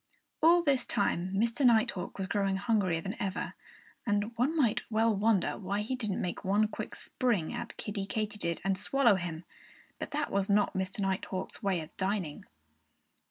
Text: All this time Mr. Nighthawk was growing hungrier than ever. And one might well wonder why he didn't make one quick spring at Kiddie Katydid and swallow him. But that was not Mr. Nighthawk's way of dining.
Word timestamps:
All 0.41 0.63
this 0.63 0.83
time 0.83 1.31
Mr. 1.31 1.63
Nighthawk 1.63 2.17
was 2.17 2.25
growing 2.25 2.55
hungrier 2.55 3.01
than 3.01 3.15
ever. 3.21 3.53
And 4.03 4.35
one 4.35 4.57
might 4.57 4.81
well 4.89 5.15
wonder 5.15 5.59
why 5.59 5.81
he 5.81 5.95
didn't 5.95 6.19
make 6.19 6.43
one 6.43 6.67
quick 6.69 6.95
spring 6.95 7.53
at 7.53 7.77
Kiddie 7.77 8.07
Katydid 8.07 8.61
and 8.63 8.79
swallow 8.79 9.13
him. 9.13 9.43
But 9.99 10.09
that 10.09 10.31
was 10.31 10.49
not 10.49 10.73
Mr. 10.73 11.01
Nighthawk's 11.01 11.61
way 11.61 11.81
of 11.81 11.95
dining. 11.97 12.45